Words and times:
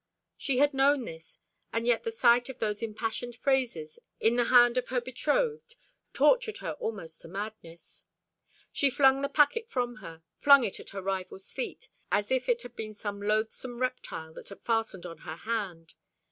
She 0.35 0.57
had 0.57 0.73
known 0.73 1.05
this, 1.05 1.37
and 1.71 1.85
yet 1.85 2.01
the 2.01 2.11
sight 2.11 2.49
of 2.49 2.57
those 2.57 2.81
impassioned 2.81 3.35
phrases 3.35 3.99
in 4.19 4.35
the 4.35 4.45
hand 4.45 4.75
of 4.79 4.87
her 4.87 4.99
betrothed 4.99 5.75
tortured 6.11 6.57
her 6.57 6.71
almost 6.79 7.21
to 7.21 7.27
madness. 7.27 8.03
She 8.71 8.89
flung 8.89 9.21
the 9.21 9.29
packet 9.29 9.69
from 9.69 9.97
her, 9.97 10.23
flung 10.39 10.63
it 10.63 10.79
at 10.79 10.89
her 10.89 11.03
rival's 11.03 11.51
feet, 11.53 11.87
as 12.11 12.31
if 12.31 12.49
it 12.49 12.63
had 12.63 12.75
been 12.75 12.95
some 12.95 13.21
loathsome 13.21 13.77
reptile 13.79 14.33
that 14.33 14.49
had 14.49 14.63
fastened 14.63 15.05
on 15.05 15.19
her 15.19 15.35
hand. 15.35 15.93